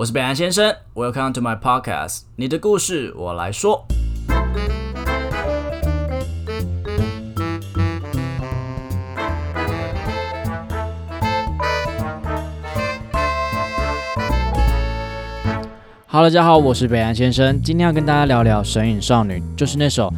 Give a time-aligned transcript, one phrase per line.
[0.00, 3.84] 我是北安先生，Welcome to my podcast，你的故事我来说。
[16.06, 20.10] Hello，大家好，我是北安先生，今天要跟大家聊聊《神隐少女》，就是那首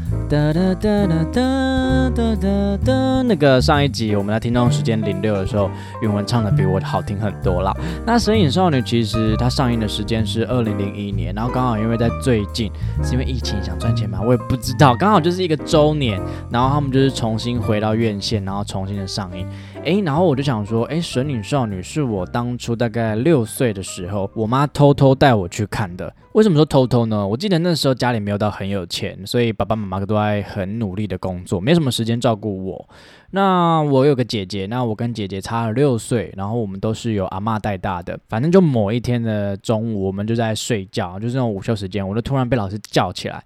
[3.24, 5.70] 那个上一集我们在听众时间零六的时候，
[6.02, 7.76] 允文唱的比我好听很多了。
[8.06, 12.72] 那《神隐少女》其实它上映的时间是二零零一年，然后刚好因为在最近
[13.02, 16.18] 是因为疫情想赚钱嘛，我也不知道，刚好就是一个周年，
[16.50, 19.46] 然后他们就是重新回到院线，然后重新的上映。
[19.84, 26.14] 哎，然后我就想说，哎，《神隐少女》是我当初大概六岁的时候，我妈偷偷带我去看的。
[26.34, 27.26] 为什么说偷偷呢？
[27.26, 32.88] 我记得那时候家里没有到很有钱，所以爸爸妈妈都在很努力的工作，没什么时间照顾我。
[33.32, 38.16] 那我有个姐姐，那我跟姐姐差了六岁，然后我们都是由阿妈带大的。
[38.28, 43.42] 反正就某一天的中午，我们就在睡觉，就是那种午休时间，我就突然被老师叫起来。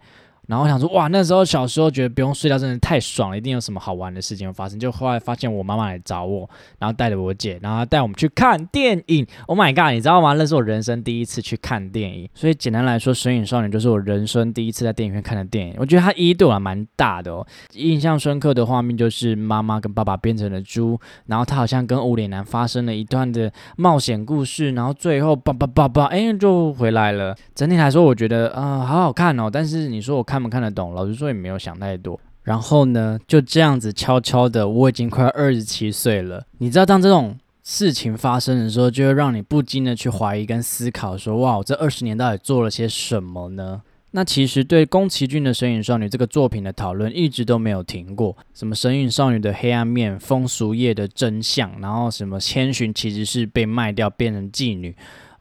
[0.47, 4.79] 然后我想说，哇，那时候小时候觉得不用睡觉真的太爽了，一定有什么好玩的事情会发生。
[4.79, 9.27] 就后来发现我妈妈来找我，然后带着我姐，然后带我们去看电影。
[9.47, 10.35] Oh my god，你知道吗？
[10.35, 12.29] 那是我人生第一次去看电影。
[12.33, 15.75] 所以简单来说，《神隐少女》就是我人生第一次在电影院看的电影。
[15.79, 17.45] 我觉得它意义对我还蛮大的哦。
[17.73, 27.35] 印象深刻的画面就是妈妈跟爸爸变成了猪，然后他好像跟无脸男发生了一段的冒险故事，然后最后叭叭叭叭，哎，就回来了。
[27.53, 29.51] 整体来说，我觉得啊，好好看哦。
[29.53, 30.36] 但是你说我看。
[30.37, 30.93] 看不看得懂？
[30.93, 32.21] 老实说也没有想太多。
[32.43, 36.45] 然后呢，就这样子悄悄的，我已经快二十七岁了。
[36.59, 43.81] 你知道，当这种事情发生的时候，就会让你不禁的去怀疑跟思考，说：哇，我这二十年到底做了些什么呢？
[44.11, 48.37] 那其实对宫崎骏的《神隐少女》这个作品的讨论一直都没有停过。
[48.53, 54.95] 什么《神隐少女》的黑暗面、风俗业的真相，然后什么千寻其实是被卖掉变成妓女。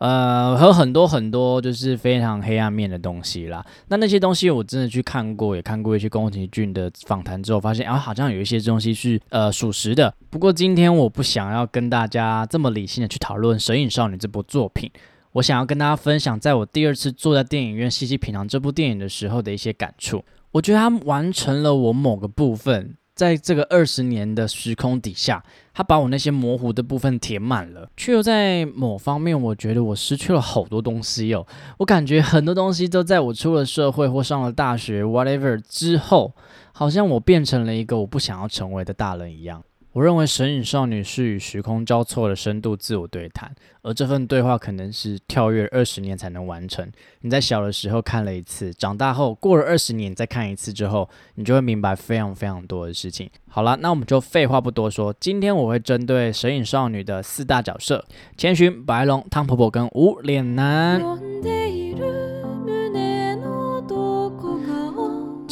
[0.06, 3.66] 呃，和很多很多就是非常黑暗面的东西啦。
[3.88, 10.14] 那那些东西我真的去看过，也看过一些宫崎骏的访谈之后，发现啊，好像有一些东西是呃属实的。
[10.30, 14.92] 不过今天我不想要跟大家这么理性的去讨论《神隐少女》这部作品，
[15.32, 20.24] 我想要跟大家分享，在我第二次坐在电影院细细品尝这部电影的时候的一些感触。
[20.52, 22.96] 我觉得它完成了我某个部分。
[23.16, 25.42] 在这个二十年的时空底下，
[25.74, 31.48] 他把我那些模糊的部分填满了，却又在某方面，我觉得我失去了好多东西哦。
[31.78, 36.34] 我感觉很多东西都在我出了社会或上了大学，whatever 之后，
[36.74, 39.64] 好像我变成了一个我不想要成为的大人一样。
[39.96, 43.50] 我认为《神隐少女》是与时空交错的深度自我对谈，
[43.82, 46.92] 而这份对话可能是跳跃二十年才能完成。
[47.22, 53.30] 你在小的时候看了一次，长大后过了二十年再看一次之后，你就会明白非常非常多的事情。
[53.48, 61.02] 好了，那我们就废话不多说，今天我会针对《神隐少女》的四大角色：千寻、白龙、汤婆婆跟无脸男。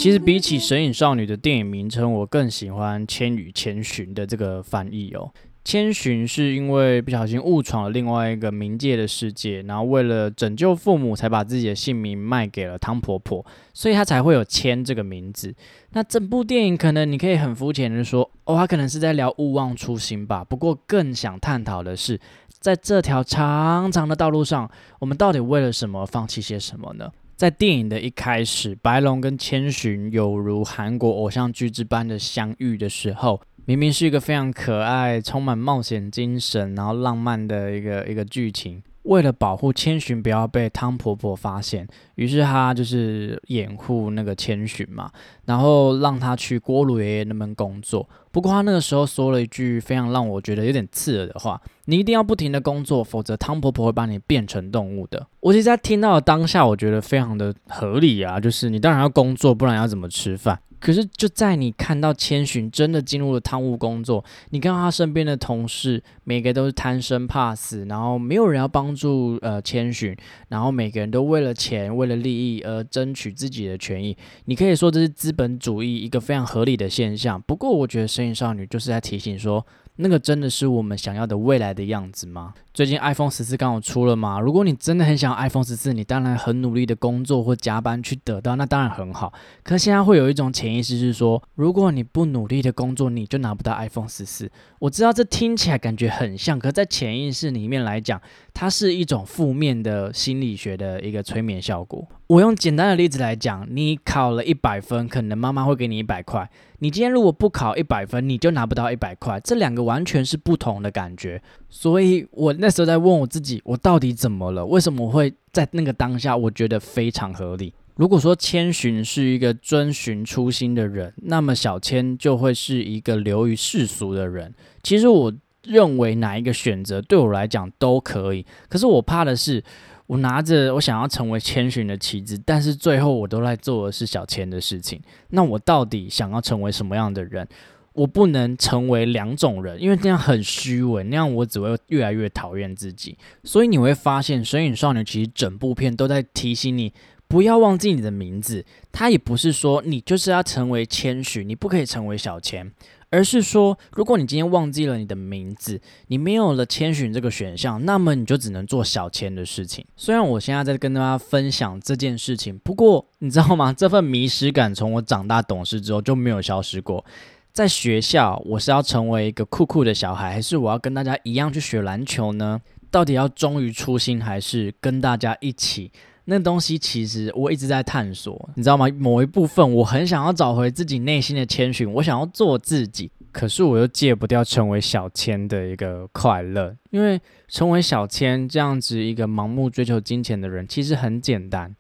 [0.03, 5.31] 其实比起《神隐少女》的电影名称，我更喜欢《千与千寻》的这个翻译哦。
[5.64, 15.56] 千寻是因为不小心误闯了另外一个冥界的世界，然后为了拯救父母，才把自己的姓名卖给了汤婆婆，所以她才会有千这个名字。
[15.92, 20.44] 那整部电影可能你可以很肤浅的说，哦，他可能是在聊勿忘初心吧。
[20.44, 22.19] 不过更想探讨的是，
[22.59, 24.69] 在这条长长的道路上，
[25.00, 27.09] 我们到底为了什么放弃些什么呢？
[27.36, 38.82] 在电影的一开始，白龙跟千寻有如韩国偶像剧之般的相遇的时候，明明是一个非常可爱、充满冒险精神，然后浪漫的一个一个剧情。
[39.03, 45.09] 为了保护千寻不要被汤婆婆发现，于是他就是掩护那个千寻嘛，
[45.46, 48.08] 然后让他去锅炉爷爷那边工作。
[48.31, 60.59] 不过他那个时候说了一句非常让我觉得有点刺耳的话：“你一定要不停的工作，否则汤婆婆会把你变成动物的。”我其实在听到的当下，我觉得非常的合理啊，就是你当然要工作，不然要怎么吃饭？
[60.84, 70.14] 可是就在你看到千寻真的进入了贪污工作，你看到他身边的同事，每个都是贪生怕死，然后没有人要帮助呃千寻，
[70.50, 74.18] 然后每个人都为了钱、为了利益而争取自己的权益。
[74.44, 77.42] 你可以说这是资本主义一个非常合理的现象。
[77.42, 79.66] 不过我觉得《神隐少女》就是在提醒说。
[79.98, 82.54] 那个真的是我们想要的未来的样子吗？
[82.74, 84.40] 最近 iPhone 十四刚好出了吗？
[84.40, 89.31] 如果你真的很想要 iPhone 十四，你当然很努力的工作或加班去得到，那当然很好。
[89.62, 94.50] 可现在会有一种潜意识是说，如果你不努力的工作，你就拿不到 iPhone 十四。
[94.80, 98.19] 我知道这听起来感觉很像，可在潜意识里面来讲，
[98.51, 102.04] 它是一种负面的心理学的一个催眠效果。
[102.33, 106.50] 我用简单的例子来讲，你考了一百分，可能妈妈会给你一百块。
[106.80, 111.39] 你今天如果不考一百分，你就拿不到一百块，这两个完全是不同的感觉。
[111.69, 114.65] 所以我那时候在问我自己，我到底怎么了？
[114.65, 117.71] 为什么会在那个当下，我觉得非常合理？
[117.97, 124.51] 如果说千寻是一个遵循初心的人，那么小千就会是一个流于世俗的人。
[124.81, 125.31] 其实我
[125.65, 129.63] 认为哪一个选择对我来讲都可以，可是我怕的是。
[130.08, 135.02] 我拿着我想要成为千寻的旗帜，但是最后我都在做的是小千的事情。
[135.30, 137.48] 那我到底想要成为什么样的人？
[137.94, 143.16] 我不能成为两种人，因为那样很虚伪，那样我只会越来越讨厌自己。
[143.44, 146.92] 所以你会发现，《神隐少女》其实整部片都在提醒你，
[147.28, 148.66] 不要忘记你的名字。
[148.92, 152.72] 它也不是说你就是要成为千寻，你不可以成为小千。
[153.13, 159.86] 而是说，如果你今天忘记了你的名字，你没有了千寻这个选项，那么你就只能做小千的事情。
[159.95, 163.71] 虽然我现在在跟大家分享这件事情，不过你知道吗？
[163.77, 167.06] 这份迷失感从我长大懂事之后就没有消失过。
[167.51, 172.59] 在学校，我是要成为一个酷酷的小孩，还是我要跟大家一样去学篮球呢？
[172.89, 175.92] 到底要忠于初心，还是跟大家一起？
[176.25, 178.88] 那东西其实我一直在探索，你知道吗？
[178.98, 186.74] 某一部分我很想要找回自己内心的千寻，我想要做自己，可是我又戒不掉成为小千的一个快乐。
[186.92, 191.75] 因为成为小千这样子一个盲目追求金钱的人，其实很简单，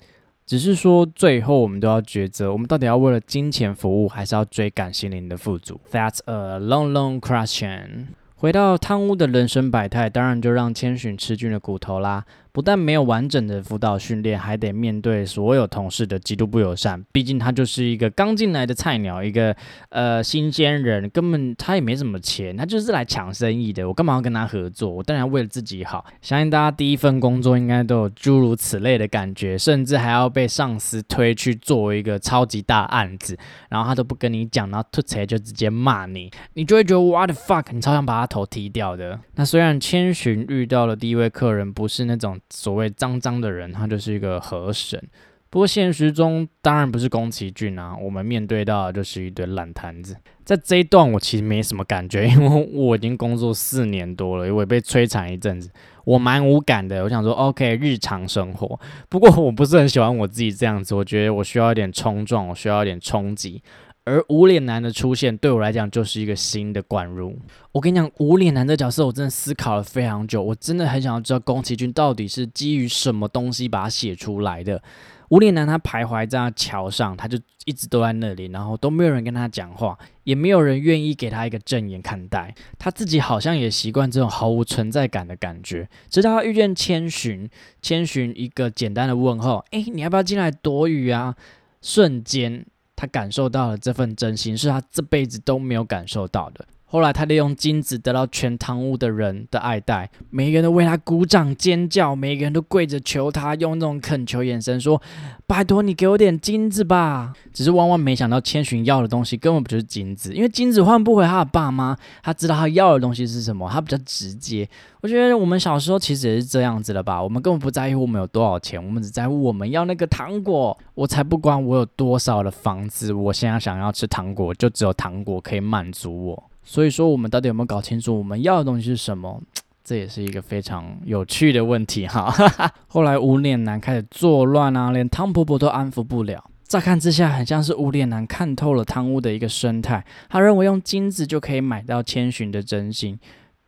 [0.45, 8.07] 只是说最后我们都要抉择，我们到底要为了金钱服务，还是要追赶心灵的富足？That's a long, long question。
[8.35, 12.25] 回到贪污的人生百态，当然就让千寻吃尽了骨头啦。
[12.53, 17.03] 不但没有完整的辅导训练，还得面对所有同事的极度不友善。
[17.11, 19.55] 毕竟他就是一个刚进来的菜鸟，一个
[19.89, 23.87] 呃新鲜人，根本他也没什么钱，他就是来抢生意的。
[23.87, 24.87] 我干嘛要跟他合作？
[24.87, 26.05] 我当然为了自己好。
[26.21, 33.35] 相信大家第一份工作应该都有诸如此类的感觉，甚至还要被上司推去做一个超级大案子，
[33.69, 39.19] 然后他都不跟你讲，然后吐起来就直接骂你，你就会觉得 what the fuck，你超想把他头踢掉的。
[39.33, 42.39] 那虽然千寻遇到的第一位客人不是那种。
[42.55, 45.01] 所谓脏脏的人，他就是一个河神。
[45.49, 50.15] 不过现实中当然不是宫崎骏啊，我们面对到的就是一堆烂摊子。
[50.43, 55.69] 在这一段我其实没什么感觉，因为我已经工作四年多了，我也被摧残一阵子，
[56.05, 57.03] 我蛮无感的。
[57.03, 58.79] 我想说，OK，日常生活。
[59.09, 63.61] 不过我不是很喜欢我自己这样子，我觉得我需要一点冲撞，我需要一点冲击。
[64.05, 67.37] 而无脸男的出现，对我来讲就是一个新的灌入。
[67.71, 70.43] 我跟你讲，无脸男这角色，我真的思考了非常久。
[70.43, 74.81] 我真的很想要知道宫崎骏到底是基于什么东西把它写出来的。
[75.29, 82.53] 无脸男他徘徊在桥上，他就一直都在那里，然后都没有人跟他讲话，也没有人愿意给他一个正眼看待。
[82.77, 85.87] 他自己好像也习惯这种毫无存在感的感觉。
[86.09, 87.49] 直到他遇见千寻，
[87.81, 91.35] 千寻一个简单的问候：“哎，你要不要进来躲雨啊？”
[91.81, 92.65] 瞬间。
[93.03, 96.65] 他感受到了这份真心，是他这辈子都没有感受到的。
[96.93, 105.01] 后来，他利用金子得到全堂屋的人的爱戴，每一个人都为他鼓掌尖叫，每一个人都跪着求他，用那种恳求眼神说
[105.47, 107.33] ：“拜托你给我点金子吧。
[107.51, 111.97] ”只是万万没想到，千寻要的东西根本不就是金子，因为金子换不回他的爸妈。
[112.21, 114.69] 他知道他要的东西是什么，他比较直接。
[115.01, 120.77] 我觉得我们小时候其实也是这样子的吧，我们根本不在乎我们有多少钱，我们只在乎我们要那个糖果。
[120.93, 126.43] 我才不管我有多少的房子，我现在想要吃糖果，就只有糖果可以满足我。
[126.63, 129.41] 所以说，我们到底有没有搞清楚我们要的东西是什么？
[129.83, 132.33] 这也是一个非常有趣的问题哈。
[132.87, 136.41] 后来无脸男开始作乱啊，连汤婆婆都安抚不了。
[136.65, 143.19] 乍看之下，很像是无脸男看透了贪污的一个生态，他认为用金子就可以买到千寻的真心，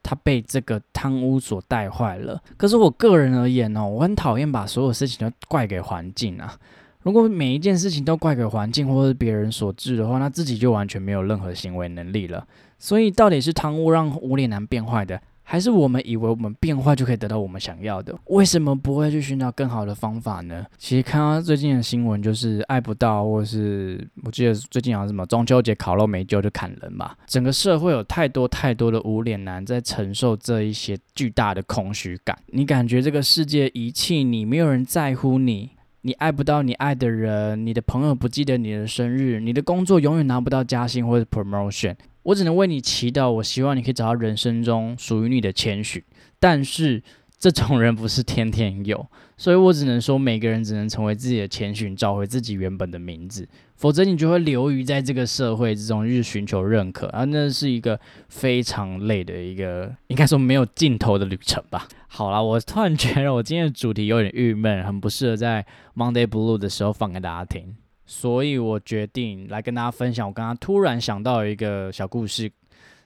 [0.01, 2.41] 他被这个贪污所带坏了。
[2.55, 6.57] 可是我个人而言哦，我很讨厌把所有事情都怪给环境啊。
[7.01, 12.47] 如果每一件事情都怪给环境或者是别人所致的话，那自己就完全没有任何行为能力了。
[12.77, 18.17] 所以，到底是贪污让无脸男变坏的，还是我们以为我们变坏就可以得到我们想要的？
[18.25, 20.65] 为什么不会去寻找更好的方法呢？
[20.77, 27.17] 其实看到最近的新闻，就是爱不到，或是我记得最近好像什么中秋节烤肉没救就砍人吧。
[27.27, 32.37] 整个社会有太多太多的无脸男在承受这一些巨大的空虚感。
[32.47, 35.71] 你感觉这个世界遗弃你，没有人在乎你。
[36.01, 41.95] 你爱不到你爱的人，你的朋友不记得你的生日，你的工作永远拿不到加薪或者 promotion。
[42.25, 46.03] 我只能为你祈祷，我希望你可以找到人生中属于你的谦逊。
[46.39, 47.01] 但是
[47.37, 49.05] 这种人不是天天有，
[49.37, 61.87] 所以我只能说，每个人只能成为自己的谦逊，找回自己原本的名字，否则你就会流于在这个社会之中去寻求认可，啊，那是一个非常累的一个，应该说没有尽头的旅程吧。
[62.07, 65.63] 好了，我突然觉得我今天的主题有点郁闷，很不适合在
[65.95, 67.75] Monday Blue 的时候放给大家听，
[68.05, 72.51] 所以我决定来跟大家分享，我刚刚突然想到一个小故事。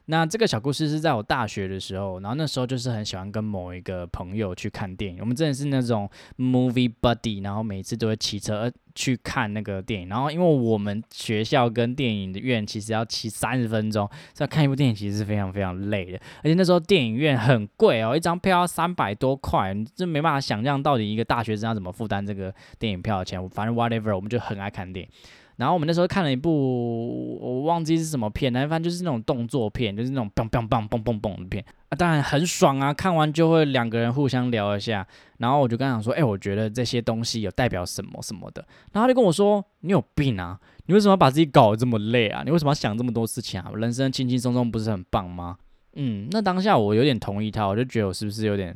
[0.05, 10.09] 那这个小故事是在我大学的时候，然后那时候就是很喜欢跟某一个朋友去看电影，我们真的是那种 movie buddy，然后每次都会骑车去看那个电影。
[10.09, 16.19] 然后因为我们学校跟电影的院其实要骑三十分钟，所以看一部电影其实是非常非常累的。
[16.39, 23.49] 而且那时候电影院很贵哦，一张票要三百多块，就没办法想象到底一个大学生要怎么负担这个电影票的钱。
[23.49, 25.11] 反正 whatever，我们就很爱看电影。
[25.59, 32.93] 然后我们那时候看了一部，我忘记是什么片，反正就是那种动作片，就是那种嘣嘣嘣嘣嘣嘣的片啊，当然很爽啊！
[32.93, 35.05] 看完就会两个人互相聊一下，
[35.39, 40.57] 然后我就跟他讲说，哎，我觉得这些东西有代表什么什么的，然后他就跟我说，你有病啊！
[40.85, 42.41] 你为什么把自己搞得这么累啊？
[42.45, 43.69] 你为什么要想这么多事情啊？
[43.75, 45.57] 人生轻轻松松不是很棒吗？
[45.95, 48.73] 嗯，那当下我有点同意他，我就觉得我是不是有点。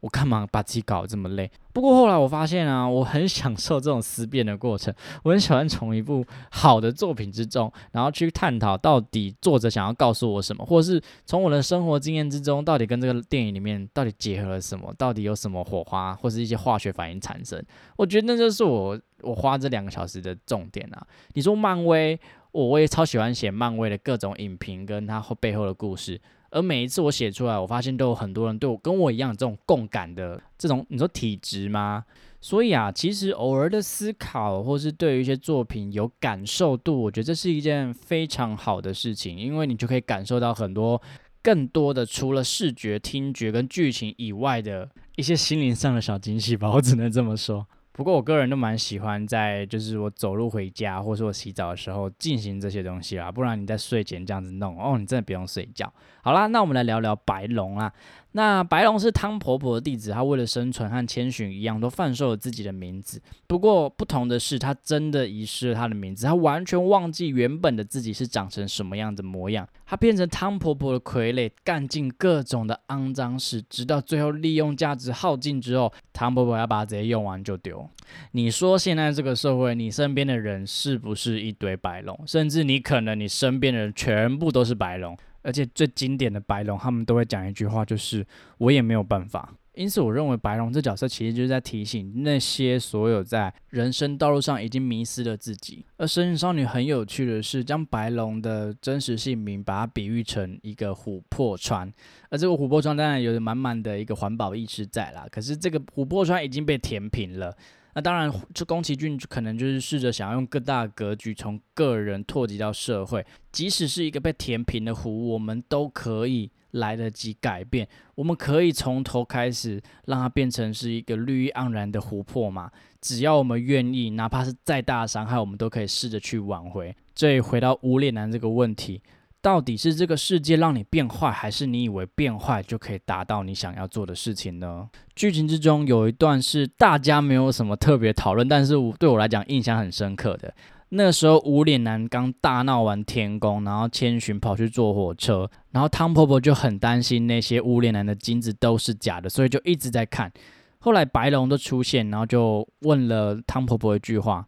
[0.00, 1.50] 我干嘛把自己搞得这么累？
[1.72, 4.94] 不过后来我发现啊，我很享受这种思辨的过程。
[5.22, 17.62] 我很喜欢从一部好的作品之中，然后去探讨到底作者想要告诉我什么，或者是从我的生活经验之中，到底跟这个电影里面到底结合了什么，到底有什么火花，或是一些化学反应产生。
[17.96, 21.06] 我觉得那就是我我花这两个小时的重点啊。
[21.34, 22.18] 你说漫威，
[22.52, 26.18] 我我也超喜欢写漫威的各种影评跟它后背后的故事。
[26.50, 32.04] 而每一次我写出来，我发现都有很多人对我跟我一样这种共感的这种，你说体质吗？
[32.40, 41.00] 所以啊，其实偶尔的思考，或是对于一些作品有感受度，我觉得这是一件非常好的事情，因为你就可以感受到很多
[41.42, 46.70] 更多的除了视觉、听觉跟剧情以外的一些心灵上的小惊喜吧。
[46.70, 47.66] 我只能这么说。
[47.96, 53.32] 不过我个人都蛮喜欢在就是我走路回家，或者说我洗澡的时候进行这些东西啦。
[53.32, 55.90] 不然你在睡前这样子弄，哦，你真的不用睡觉。
[56.20, 57.90] 好啦，那我们来聊聊白龙啊。
[58.32, 63.18] 那白龙是汤婆婆的弟子，他为了生存和千寻一样，都贩售了自己的名字。
[63.46, 69.66] 不过不同的是，他真的遗失了他的名字，他完全忘记原本的自己是长成什么样的模样。
[69.86, 77.88] 他变成汤婆婆的傀儡，干尽各种的肮脏事，直到最后利用价值耗尽之后，汤婆婆要把它直接用完就丢。
[78.32, 82.20] 你说现在这个社会，你身边的人是不是一堆白龙？
[82.26, 85.16] 甚至你可能你身边的人全部都是白龙。
[85.46, 88.26] 而且最经典的白龙，他们都会讲一句话，就是
[88.58, 89.54] 我也没有办法。
[89.74, 95.84] 因此，我认为白龙这角色其实就是在提醒那些所有在人生道路上已经迷失了自己。
[95.98, 101.92] 而神隐少女很有趣的是，将白龙的真实姓名把它比喻成一个琥珀川，
[102.30, 105.26] 而这个琥珀川当然有满满的一个环保意识在啦。
[105.30, 107.56] 可是这个琥珀川已经被填平了。
[107.96, 113.24] 那当然，这宫崎骏可能就是试着想要用更大的格局，从个人拓及到社会。
[113.50, 117.88] 即使是一个被填平的湖，我们都可以来得及改变。
[118.14, 122.70] 我们可以从头开始，让它变成是一个绿意盎然的湖泊嘛？
[123.00, 126.94] 只要我们愿意，哪怕是再大的伤害，我们都可以试着去挽回。
[127.14, 129.00] 这回到无脸男这个问题。
[129.46, 134.88] 到底是这个世界让你变坏，还是你以为变坏就可以达到你想要做的事情呢？
[135.14, 140.52] 剧情之中有一段是大家没有什么特别讨论，但是我对我来讲印象很深刻的。
[140.88, 150.32] 那时候无脸男刚大闹完天宫，然后千寻跑去坐火车，然后汤婆婆就很担心那些无脸男的金子都是假的，所以就一直在看。
[150.80, 154.44] 后来白龙都出现，然后就问了汤婆婆一句话：“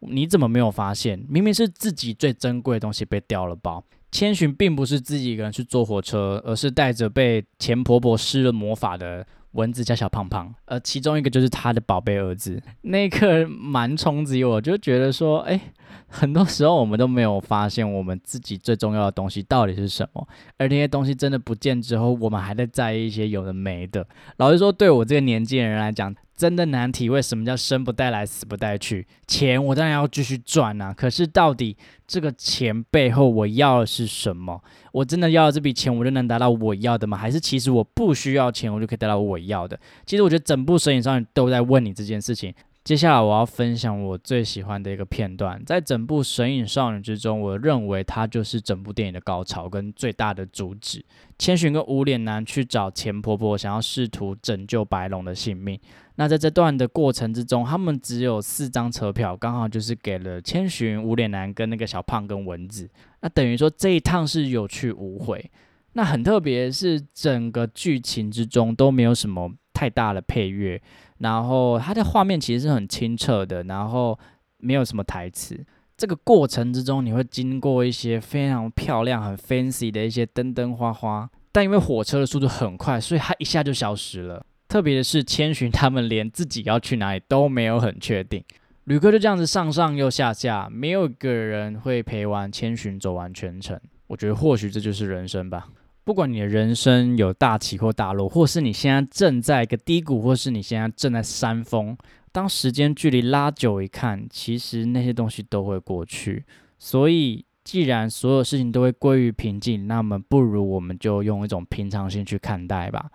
[0.00, 1.18] 你怎么没有发现？
[1.30, 3.82] 明明是自己最珍贵的东西被掉了包。”
[4.14, 12.62] 千寻并不是自己一个人去坐火车，而是带着被钱婆婆施了魔法的蚊子加小胖胖，而其中一个就是他的宝贝儿子。
[12.82, 15.60] 那一刻蛮冲击，我就觉得说，哎，
[16.06, 20.24] 很多时候我们都没有发现我们自己最重要的东西到底是什么，
[20.58, 24.06] 而那些东西真的不见之后，我们还在在意一些有的没的。
[24.36, 29.06] 老实说，对我这个年纪的人来讲，真的难体会什么叫生不带来，死不带去。
[29.26, 31.76] 钱我当然要继续赚啊，可是到底
[32.06, 34.60] 这个钱背后我要的是什么？
[34.92, 37.16] 我真的要这笔钱，我就能达到我要的吗？
[37.16, 39.78] 还是其实我不需要钱，我就可以得到我要的？
[40.04, 42.52] 其实我觉得整部《神隐少女》都在问你这件事情。
[42.84, 51.02] 接下来我要分享我最喜欢的一个片段，在整部《神隐少女》之中，我认为它就是整部电影的高潮跟最大的主旨。
[51.38, 55.80] 千寻跟无脸男去找钱婆婆，想要试图拯救白龙的性命。
[56.16, 62.86] 那在这段的过程之中，他们只有四张车票，刚好就是给了千寻、无脸男跟那个小胖跟蚊子。
[63.22, 65.50] 那等于说这一趟是有去无回。
[65.94, 69.50] 那很特别是整个剧情之中都没有什么。
[69.74, 70.80] 太大的配乐，
[71.24, 74.16] 然后它的画面其实是很清澈的，然后
[74.58, 75.58] 没有什么台词。
[75.96, 84.44] 这个过程之中，你会经过一些非常漂亮、很 fancy 的一些灯灯花花，但因为火车的速度很快，所以它一下就消失了。
[84.68, 88.44] 特别的是，千寻他们连自己要去哪里都没有很确定，
[88.84, 93.80] 旅客就这样子上上又下下，没有一个人会陪完千寻走完全程。
[94.08, 95.68] 我觉得或许这就是人生吧。
[96.04, 101.96] 不管你的人生有大起或大落，或是你现在正在一个低谷，或是你现在正在山峰，
[102.30, 106.44] 当时间距离拉久一看，其实那些东西都会过去。
[106.78, 113.10] 所以，既然所有事情都会归于平静，那么不如我们就用一种平常心去看待吧。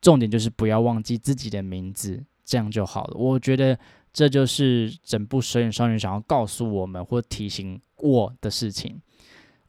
[0.00, 3.16] 重点就是不要忘记自己的名字，这样就好了。
[3.18, 3.78] 我觉得
[4.14, 8.98] 这就是整部《神隐少女》想要告诉我们或提醒我的事情。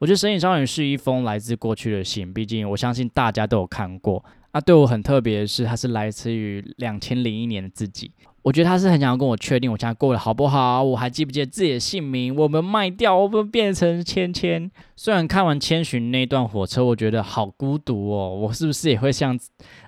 [0.02, 4.24] 我觉得《神隐少女》是一封来自过去的信，毕竟我相信大家都有看过。
[4.50, 8.10] 啊，对我很特别的是，它是来自于两千零一年的自己。
[8.42, 12.34] 我觉得他是很想要跟我确定我现在过得好不好，我还记不记得自己的姓名？
[12.34, 14.68] 我们卖掉，我们变成千千。
[14.96, 18.34] 虽然看完千寻那段火车，我觉得好孤独哦。
[18.34, 19.38] 我是不是也会像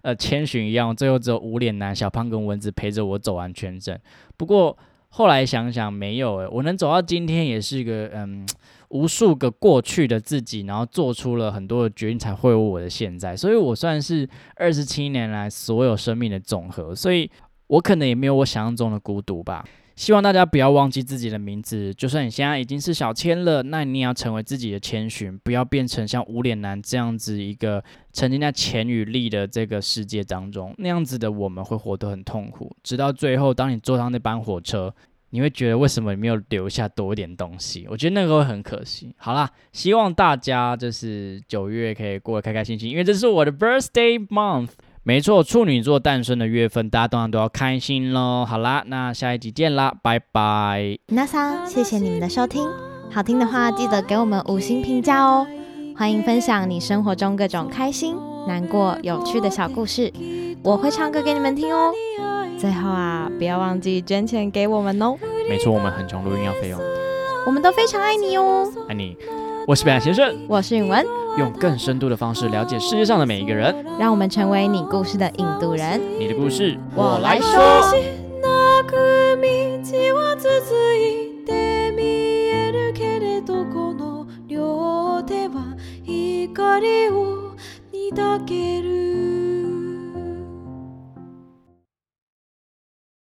[0.03, 3.99] 呃千寻一样，最后只有无脸男、小胖跟蚊子陪着我走完全程？
[4.37, 4.79] 不过
[5.15, 8.47] 后来想想，没有诶，我能走到今天，也是一个嗯。
[8.91, 13.37] 无数个过去的自己，然后做出了很多的决定，才会有我的现在。
[13.37, 16.95] 所以我算是二十七年来所有生命的总和。
[16.95, 17.29] 所以
[17.67, 19.65] 我可能也没有我想象中的孤独吧。
[19.97, 27.83] 希望大家不要忘记自己的名字，就算你现在已经是小千了，那你也要成为自己的千寻，不要变成像无脸男这样子一个
[28.13, 30.75] 沉浸在钱与利的这个世界当中。
[30.79, 34.95] 那样子的我们会活得很痛苦，直到最后，当你坐上那班火车。
[35.31, 37.85] 你会觉得为什么你没有留下多一点东西？
[37.91, 39.13] 我觉得那个会很可惜。
[39.17, 44.69] 好啦，希望大家就是九月可以过得开开心心，因为这是我的 birthday month。
[45.07, 48.43] 没错，处女座诞生的月份，大家当然都要开心喽。
[48.49, 50.99] 好啦，那下一集见啦，拜拜。
[51.09, 52.67] 那桑，谢谢你们的收听，
[53.13, 55.47] 好听的话记得给我们五星评价哦。
[55.95, 58.17] 欢迎分享你生活中各种开心、
[58.49, 60.11] 难过、有趣的小故事，
[60.63, 61.93] 我会唱歌给你们听哦。
[62.59, 65.15] 最后啊，不要忘记捐钱给我们哦。
[65.51, 66.81] 没错，我们很穷，录音要费用。
[67.45, 69.19] 我们都非常爱你哦，爱你。
[69.67, 71.05] 我是北亚先生，我是允文，
[71.37, 76.01] 用更深度的方式了解世界上的每一个人，让我们成为你故事的引渡人。
[76.19, 77.95] 你的故事，我来说。